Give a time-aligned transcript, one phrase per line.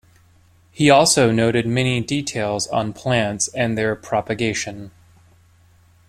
[0.71, 4.89] He also noted many details on plants and their propagation.